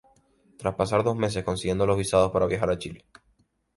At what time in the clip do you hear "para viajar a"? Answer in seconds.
2.31-2.79